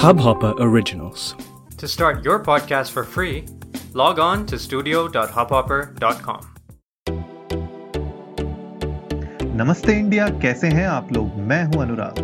[0.00, 1.34] Hubhopper Originals.
[1.78, 3.46] To start your podcast for free,
[3.94, 6.40] log on to studio.hubhopper.com.
[9.56, 12.18] नमस्ते India कैसे हैं आप लोग मैं हूँ Anurag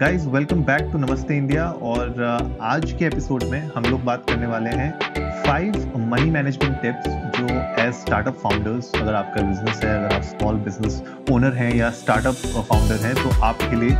[0.00, 4.24] guys welcome back to Namaste India और uh, आज के एपिसोड में हम लोग बात
[4.28, 7.46] करने वाले हैं फाइव मनी मैनेजमेंट टिप्स जो
[7.82, 11.02] एज स्टार्टअप फाउंडर्स अगर आपका बिज़नेस है अगर आप स्मॉल बिज़नेस
[11.32, 13.90] ओनर हैं या स्टार्टअप फाउंडर हैं तो आपके लिए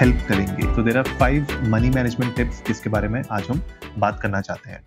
[0.00, 3.62] हेल्प करेंगे। तो there are five money management tips जिसके बारे में आज हम
[3.98, 4.80] बात करना चाहते हैं।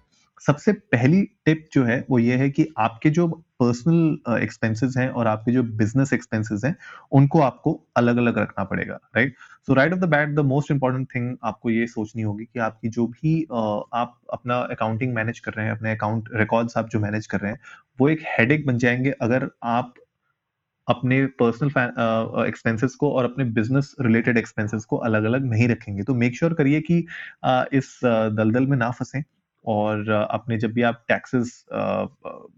[0.48, 5.28] सबसे पहली टिप जो है वो ये है कि आपके जो पर्सनल एक्सपेंसेस हैं और
[5.28, 6.76] आपके जो बिज़नेस एक्सपेंसेस हैं
[7.12, 9.36] उनको आपको अलग अलग रखना पड़ेगा right
[9.68, 12.90] so right off the bat the most important thing आपको ये सोचनी होगी कि आपकी
[12.90, 17.00] जो भी uh, आप अपना अकाउंटिंग मैनेज कर रहे हैं अपने अकाउंट रिकॉर्ड्स आप जो
[17.00, 17.60] मैनेज कर रहे हैं
[18.00, 19.94] वो एक हेडेक बन जाएँगे अगर आप
[20.88, 21.70] अपने पर्सनल
[22.48, 26.54] एक्सपेंसेस को और अपने बिज़नेस रिलेटेड एक्सपेंसेस को अलग अलग नहीं रखेंगे। तो मेक श्योर
[26.54, 27.08] करिए कि
[27.46, 29.24] uh, इस uh, दलदल में ना फंसें।
[29.66, 31.64] और अपने जब भी आप टैक्सेस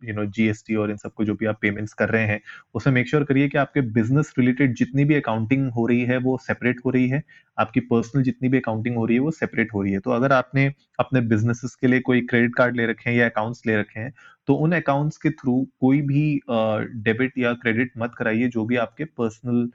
[0.06, 2.40] यू नो जीएसटी और इन सबको जो भी आप पेमेंट्स कर रहे हैं
[2.76, 6.38] उसमें मेक श्योर करिए कि आपके बिज़नेस रिलेटेड जितनी भी अकाउंटिंग हो रही है, वो
[6.42, 7.22] सेपरेट हो रही है।
[7.58, 10.31] आपकी पर्सनल जितनी भी अकाउंटिंग हो रही है, वो सेपरेट हो रही है। तो अगर
[10.34, 14.00] आपने अपने बिजनेसेस के लिए कोई क्रेडिट कार्ड ले रखे हैं या अकाउंट्स ले रखे
[14.00, 14.14] हैं
[14.48, 19.06] तो उन अकाउंट्स के थ्रू कोई भी डेबिट या क्रेडिट मत कराइए, जो भी आपके
[19.08, 19.70] पर्सनल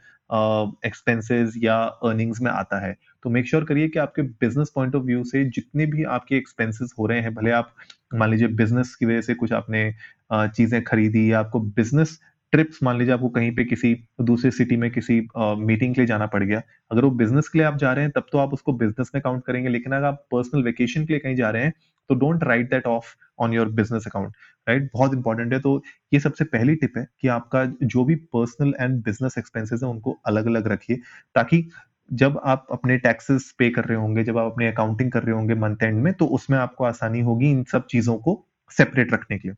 [0.87, 5.05] एक्सपेंसेस या अर्निंग्स में आता है। तो मेक श्योर करिए कि आपके बिज़नेस पॉइंट ऑफ़
[5.05, 7.75] व्यू से जितने भी आपके एक्सपेंसेस हो रहे हैं, भले आप,
[8.15, 9.93] मान लीजिए बिज़नेस की वजह से कुछ आपने
[10.33, 12.19] चीज़ें खरीदी या आपको बिज़नेस
[12.53, 16.27] ट्रिप्स मान लीजिए आपको कहीं पे किसी दूसरे सिटी में किसी मीटिंग के लिए जाना
[16.27, 18.73] पड़ गया। अगर वो बिज़नेस के लिए आप जा रहे हैं, तब तो आप उसको
[18.75, 21.73] बिज़नेस में काउंट करेंगे। लेकिन अगर आप पर्सनल वेकेशन के लिए कहीं जा रहे हैं
[22.09, 24.33] तो don't write that off on your business account
[24.67, 28.75] right बहुत इंपॉर्टेंट है। तो ये सबसे पहली टिप है कि आपका जो भी पर्सनल
[28.81, 30.97] एंड बिज़नेस एक्सपेंसेस है उनको अलग अलग रखिए
[31.34, 31.69] ताकि
[32.12, 35.55] जब आप अपने टैक्सेस पे कर रहे होंगे जब आप अपनी अकाउंटिंग कर रहे होंगे
[35.55, 39.48] मंथ एंड में तो उसमें आपको आसानी होगी इन सब चीज़ों को सेपरेट रखने के
[39.48, 39.56] लिए।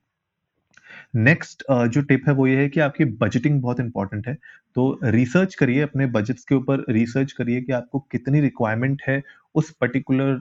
[1.16, 4.34] नेक्स्ट uh, जो टिप है वो ये है कि आपकी बजटिंग बहुत इंपॉर्टेंट है।
[4.76, 9.22] तो रिसर्च करिए अपने बजट्स के ऊपर रिसर्च करिए कि आपको कितनी रिक्वायरमेंट है
[9.54, 10.32] उस पर्टिकुलर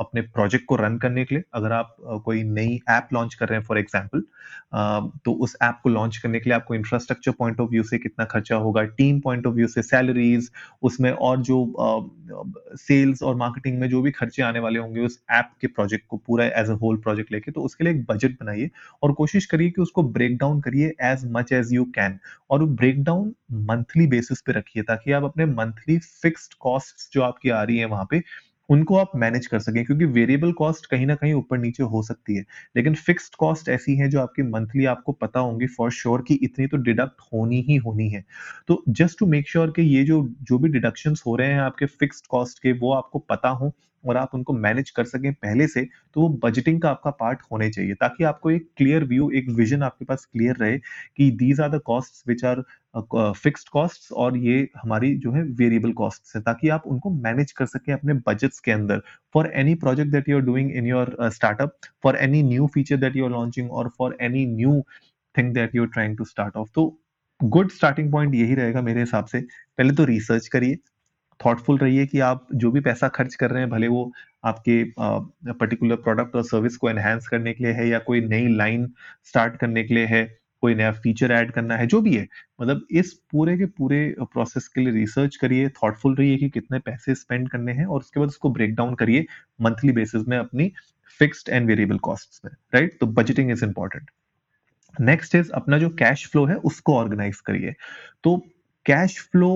[0.00, 3.58] अपने प्रोजेक्ट को रन करने के लिए, अगर आप कोई नई ऐप लॉन्च कर रहे
[3.58, 4.22] हैं फॉर एग्जांपल
[5.24, 8.24] तो उस ऐप को लॉन्च करने के लिए आपको इंफ्रास्ट्रक्चर पॉइंट ऑफ़ व्यू से कितना
[8.24, 10.50] खर्चा होगा टीम पॉइंट ऑफ़ व्यू से सैलरीज
[10.82, 11.58] उसमें और जो
[12.78, 16.16] सेल्स और मार्केटिंग में जो भी खर्चे आने वाले होंगे, उस ऐप के प्रोजेक्ट को
[16.16, 18.70] पूरा एज अ होल प्रोजेक्ट लेके तो उसके लिए एक बजट बनाइए
[19.02, 22.18] और कोशिश करिए कि उसको ब्रेक डाउन करिए as much as you can
[22.50, 27.50] और ब्रेक डाउन मंथली बेसिस पे रखिए, ताकि आप अपने मंथली फिक्स्ड कॉस्ट जो आपकी
[27.50, 28.22] आ रही है वहाँ पे
[28.68, 32.36] उनको आप मैनेज कर सकें, क्योंकि वेरिएबल कॉस्ट कहीं ना कहीं ऊपर नीचे हो सकती
[32.36, 32.44] है।
[32.76, 36.66] लेकिन फिक्स्ड कॉस्ट ऐसी है जो आपकी मंथली आपको पता होंगी फॉर श्योर की इतनी
[36.66, 38.24] तो डिडक्ट होनी ही होनी है।
[38.68, 41.86] तो जस्ट टू मेक श्योर कि ये जो जो भी डिडक्शन हो रहे हैं आपके
[41.86, 43.72] फिक्स्ड कॉस्ट के, वो आपको पता हो
[44.04, 47.70] और आप उनको मैनेज कर सकें पहले से तो वो बजटिंग का आपका पार्ट होने
[47.70, 51.70] चाहिए, ताकि आपको एक क्लियर व्यू एक विजन आपके पास क्लियर रहे कि these are
[51.70, 52.62] the cost which are
[53.34, 57.66] fixed cost और ये हमारी जो है वेरिएबल कॉस्ट है, ताकि आप उनको मैनेज कर
[57.66, 59.02] सकें अपने बजट्स के अंदर।
[59.34, 63.16] For any project that you are doing in your startup for any new feature that
[63.16, 64.80] you are launching और for any new
[65.34, 66.86] thing that you are trying to start off तो
[67.40, 70.78] good starting point यही रहेगा मेरे हिसाब से। पहले तो research करिए।
[71.40, 74.10] थॉटफुल रहिए कि आप जो भी पैसा खर्च कर रहे हैं, भले वो
[74.44, 78.90] आपके पर्टिकुलर प्रोडक्ट और सर्विस को एनहेंस करने के लिए है या कोई नई लाइन
[79.26, 80.24] स्टार्ट करने के लिए है,
[80.62, 82.26] कोई नया फीचर ऐड करना है, जो भी है
[82.60, 87.14] मतलब इस पूरे के पूरे प्रोसेस के लिए रिसर्च करिए थॉटफुल रहिए कि कितने पैसे
[87.14, 89.26] स्पेंड करने हैं और उसके बाद उसको ब्रेक डाउन करिए
[89.60, 90.70] मंथली बेसिस में अपनी
[91.20, 94.10] फिक्स्ड एंड वेरिएबल कॉस्ट में राइट तो budgeting is important
[94.94, 97.74] next is अपना जो कैश फ्लो है उसको ऑर्गेनाइज करिए।
[98.24, 98.36] तो
[98.86, 99.50] कैश फ्लो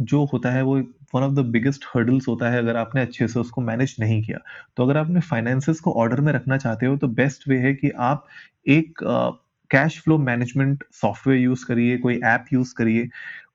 [0.00, 0.78] जो होता है वो
[1.12, 4.38] one of the biggest hurdles होता है अगर आपने अच्छे से उसको मैनेज नहीं किया।
[4.76, 7.90] तो अगर आपने फाइनेंसेस को ऑर्डर में रखना चाहते हो तो बेस्ट वे है कि
[8.00, 8.26] आप
[8.70, 8.98] एक
[9.70, 13.08] cash flow management software use करिए, कोई ऐप यूज़ करिए,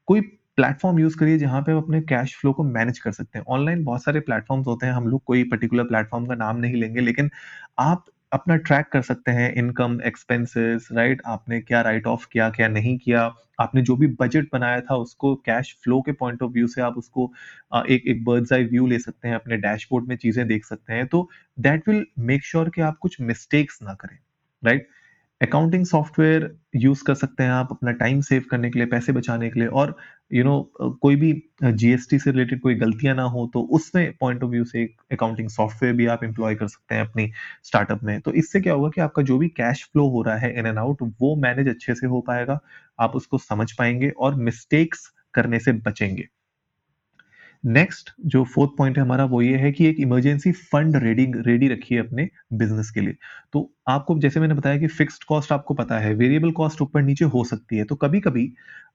[0.07, 0.21] कोई
[0.57, 3.83] प्लेटफॉर्म यूज़ करिए जहाँ पे आप अपने कैश फ्लो को मैनेज कर सकते हैं। ऑनलाइन
[3.85, 7.29] बहुत सारे प्लेटफॉर्म्स होते हैं, हम लोग कोई पर्टिकुलर प्लेटफॉर्म का नाम नहीं लेंगे, लेकिन
[7.79, 8.05] आप
[8.35, 12.97] अपना ट्रैक कर सकते हैं इनकम एक्सपेंसेस राइट आपने क्या राइट ऑफ़ किया, क्या नहीं
[12.97, 13.21] किया?
[13.59, 16.97] आपने जो भी बजट बनाया था, उसको कैश फ्लो के पॉइंट ऑफ़ व्यू से आप
[16.97, 17.31] उसको
[17.89, 21.07] एक एक बर्ड्स आई व्यू ले सकते हैं, अपने डैशबोर्ड में चीज़ें देख सकते हैं।
[21.07, 21.29] तो
[21.59, 24.17] दैट विल मेक श्योर कि आप कुछ मिस्टेक्स ना करें
[24.63, 24.93] right right?
[25.41, 26.43] Accounting software
[26.77, 29.67] use कर सकते हैं आप अपना टाइम सेव करने के लिए पैसे बचाने के लिए
[29.69, 29.95] और
[30.33, 31.31] यू you नो know, कोई भी
[31.65, 35.49] जीएसटी से रिलेटेड कोई गलतियाँ ना हो तो उसमें पॉइंट ऑफ़ व्यू से एक अकाउंटिंग
[35.49, 37.31] सॉफ्टवेयर भी आप एम्प्लॉय कर सकते हैं अपनी
[37.63, 40.53] स्टार्टअप में। तो इससे क्या होगा कि आपका जो भी कैश फ्लो हो रहा है
[40.59, 42.59] इन एंड आउट वो मैनेज अच्छे से हो पाएगा
[42.99, 46.27] आप उसको समझ पाएँगे और मिस्टेक्स करने से बचेंगे।
[47.65, 51.67] नेक्स्ट जो फोर्थ पॉइंट है हमारा, वो ये है कि एक इमरजेंसी फंड रेडी रेडी
[51.67, 53.15] रखिए अपने बिज़नेस के लिए।
[53.53, 57.25] तो आपको जैसे मैंने बताया कि फिक्स्ड कॉस्ट आपको पता है वेरिएबल कॉस्ट ऊपर नीचे
[57.27, 58.51] हो सकती है तो कभी कभी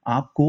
[0.09, 0.47] आपको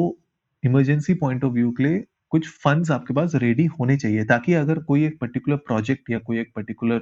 [0.63, 4.79] इमरजेंसी पॉइंट ऑफ़ व्यू के लिए कुछ फंड्स आपके पास रेडी होने चाहिए, ताकि अगर
[4.85, 7.01] कोई एक पर्टिकुलर प्रोजेक्ट या कोई एक पर्टिकुलर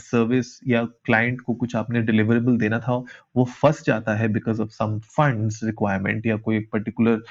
[0.00, 2.96] सर्विस या क्लाइंट को कुछ आपने डिलीवरेबल देना था,
[3.36, 7.22] वो फंस जाता है because of some funds requirement या कोई एक पर्टिकुलर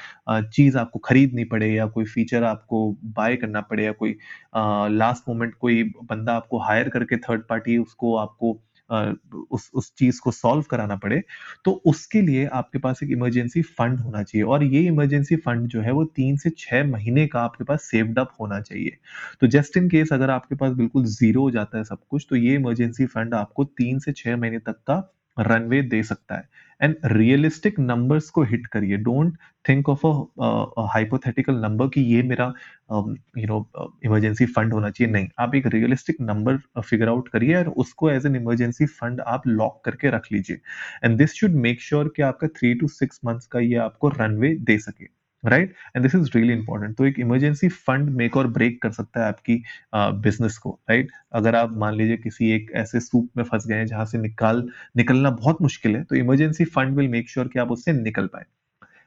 [0.49, 4.15] चीज़ आपको खरीदनी पड़े या कोई फीचर आपको बाय करना पड़े या कोई
[4.55, 8.59] लास्ट मोमेंट कोई बंदा आपको हायर करके थर्ड पार्टी उसको आपको
[8.89, 11.21] उस उस चीज़ को सॉल्व कराना पड़े
[11.65, 15.81] तो उसके लिए आपके पास एक इमरजेंसी फंड होना चाहिए। और ये इमरजेंसी फंड जो
[15.81, 18.97] है वो तीन से छह महीने का आपके पास सेव्ड अप होना चाहिए।
[19.41, 22.35] तो जस्ट इन केस अगर आपके पास बिल्कुल ज़ीरो हो जाता है सब कुछ तो
[22.37, 25.03] ये इमरजेंसी फंड आपको तीन से छह महीने तक का
[25.37, 26.47] रनवे दे सकता है।
[26.81, 32.53] एंड रियलिस्टिक नंबर्स को हिट करिए। Don't think of a hypothetical number कि ये मेरा
[32.91, 33.59] यू नो
[34.05, 38.25] इमरजेंसी फंड होना चाहिए। नहीं, आप एक रियलिस्टिक नंबर फिगर आउट करिए और उसको एज
[38.25, 40.59] एन इमरजेंसी फंड आप लॉक करके रख लीजिए।
[41.03, 44.55] And this should make sure कि आपका थ्री टू सिक्स मंथ्स का ये आपको रनवे
[44.61, 48.81] दे सके। Right and this is really important तो एक इमरजेंसी फंड मेक और ब्रेक
[48.81, 49.55] कर सकता है आपकी
[49.95, 51.23] बिज़नेस को राइट right?
[51.31, 54.67] अगर आप मान लीजिए किसी एक ऐसे सूप में फंस गए हैं जहाँ से निकाल,
[54.97, 58.45] निकलना बहुत मुश्किल है तो emergency fund will make sure कि आप उससे निकल पाए।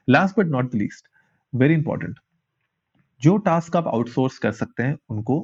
[0.07, 1.07] Last but not least
[1.53, 2.19] very important
[3.21, 5.39] जो टास्क आप आउटसोर्स कर सकते हैं, उनको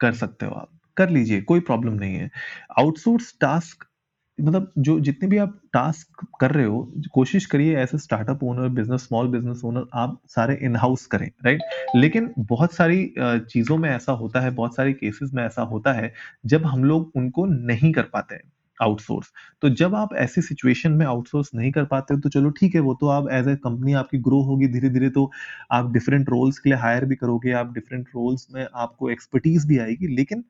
[0.00, 2.30] कर सकते हो आप। कर लीजिए, कोई प्रॉब्लम नहीं है।
[2.78, 3.86] आउटसोर्स टास्क
[4.38, 6.80] मतलब जो जितने भी आप टास्क कर रहे हो,
[7.12, 11.62] कोशिश करिए a startup owner business small business owner आप सारे इन हाउस करें राइट
[11.96, 16.12] लेकिन बहुत सारी चीज़ों में ऐसा होता है, बहुत सारी केसेस में ऐसा होता है,
[16.46, 18.42] जब हम लोग उनको नहीं कर पाते हैं
[18.80, 19.30] आउटसोर्स
[19.62, 22.80] तो जब आप ऐसी सिचुएशन में आउटसोर्स नहीं कर पाते हो तो चलो ठीक है,
[22.80, 25.30] वो तो आप एज ए कंपनी आपकी ग्रो होगी धीरे धीरे तो
[25.72, 29.78] आप डिफरेंट रोल्स के लिए हायर भी करोगे, आप डिफरेंट रोल्स में आपको एक्सपर्टीज भी
[29.78, 30.44] आएगी, लेकिन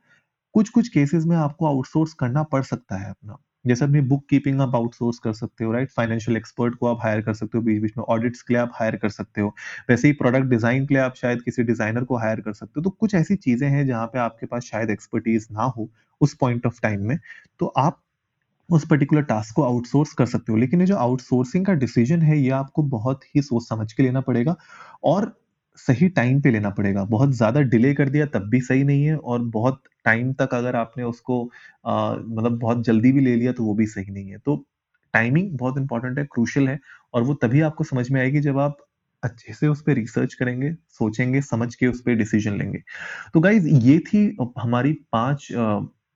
[0.54, 4.60] कुछ कुछ केसेस में आपको आउटसोर्स करना पड़ सकता है अपना। जैसे अपनी बुक कीपिंग
[4.60, 7.80] आप आउटसोर्स कर सकते हो राइट फाइनेंशियल एक्सपर्ट को आप हायर कर सकते हो, बीच
[7.82, 9.54] बीच में ऑडिट्स के लिए आप हायर कर सकते हो।
[9.90, 12.82] वैसे ही प्रोडक्ट डिज़ाइन के लिए आप शायद किसी डिज़ाइनर को हायर कर सकते हो।
[12.82, 15.88] तो कुछ ऐसी चीज़ें हैं जहाँ पे आपके पास शायद एक्सपर्टीज ना हो
[16.20, 17.18] उस पॉइंट ऑफ़ टाइम में।
[17.60, 18.02] तो आप
[18.68, 22.38] उस पर्टिकुलर टास्क को आउटसोर्स कर सकते हो। लेकिन ये जो आउटसोर्सिंग का डिसीज़न है,
[22.38, 24.56] ये आपको बहुत ही सोच समझ के लेना पड़ेगा।
[25.04, 25.34] और
[25.78, 29.16] सही टाइम पे लेना पड़ेगा। बहुत ज़्यादा डिले कर दिया तब भी सही नहीं है
[29.16, 33.74] और बहुत टाइम तक अगर आपने उसको मतलब बहुत जल्दी भी ले लिया तो वो
[33.74, 34.56] भी सही नहीं है। तो
[35.14, 36.78] टाइमिंग बहुत इंपॉर्टेंट है क्रूशल है
[37.14, 38.76] और वो तभी आपको समझ में आएगी जब आप
[39.22, 42.78] अच्छे से उस पर रिसर्च करेंगे, सोचेंगे, समझ के उस पर डिसीज़न लेंगे।
[43.34, 44.24] तो गाइज़ ये थी
[44.58, 45.48] हमारी पाँच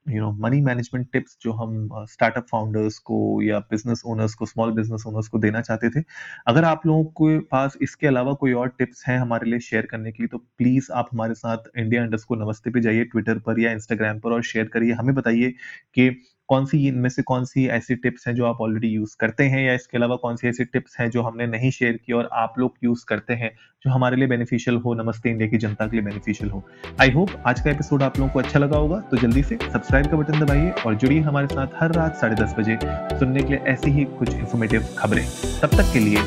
[0.06, 4.46] you know money management tips जो हम स्टार्टअप uh, फाउंडर्स को या बिज़नेस ओनर्स को
[4.46, 6.02] स्मॉल बिज़नेस ओनर्स को देना चाहते थे
[6.46, 10.12] अगर आप लोगों के पास इसके अलावा कोई और टिप्स हैं हमारे लिए शेयर करने
[10.12, 13.60] के लिए तो प्लीज़ आप हमारे साथ इंडिया इंडस्ट को नमस्ते पे जाइए ट्विटर पर
[13.60, 15.50] या इंस्टाग्राम पर और शेयर करिए। हमें बताइए
[15.94, 16.08] कि
[16.50, 19.60] कौन सी इनमें से कौन सी ऐसी टिप्स हैं जो आप ऑलरेडी यूज़ करते हैं?
[19.66, 22.54] या इसके अलावा कौन सी ऐसी टिप्स हैं जो हमने नहीं शेयर की और आप
[22.58, 23.50] लोग यूज़ करते हैं
[23.84, 26.62] जो हमारे लिए बेनिफिशियल हो, नमस्ते इंडिया की जनता के लिए बेनिफिशियल हो?
[27.00, 30.06] आई होप आज का एपिसोड आप लोगों को अच्छा लगा होगा तो जल्दी से सब्सक्राइब
[30.06, 32.78] का बटन दबाइए और जुड़िए हमारे साथ हर रात साढ़े दस बजे
[33.18, 35.24] सुनने के लिए ऐसी ही कुछ इन्फॉर्मेटिव खबरें।
[35.62, 36.18] तब तक के लिए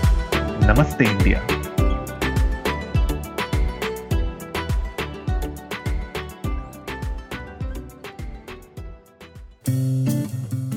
[0.68, 1.48] नमस्ते इंडिया।